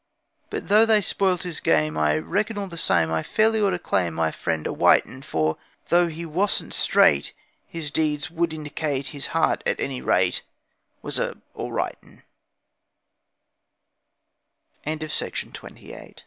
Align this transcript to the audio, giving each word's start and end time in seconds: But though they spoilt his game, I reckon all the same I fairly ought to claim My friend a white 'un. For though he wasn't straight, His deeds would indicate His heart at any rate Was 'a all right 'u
But 0.49 0.67
though 0.67 0.83
they 0.87 0.99
spoilt 0.99 1.43
his 1.43 1.59
game, 1.59 1.95
I 1.95 2.17
reckon 2.17 2.57
all 2.57 2.65
the 2.65 2.75
same 2.75 3.11
I 3.11 3.21
fairly 3.21 3.61
ought 3.61 3.69
to 3.69 3.77
claim 3.77 4.15
My 4.15 4.31
friend 4.31 4.65
a 4.65 4.73
white 4.73 5.05
'un. 5.05 5.21
For 5.21 5.57
though 5.89 6.07
he 6.07 6.25
wasn't 6.25 6.73
straight, 6.73 7.33
His 7.67 7.91
deeds 7.91 8.31
would 8.31 8.51
indicate 8.51 9.09
His 9.09 9.27
heart 9.27 9.61
at 9.63 9.79
any 9.79 10.01
rate 10.01 10.41
Was 11.03 11.19
'a 11.19 11.37
all 11.53 11.71
right 11.71 11.99
'u 12.03 12.21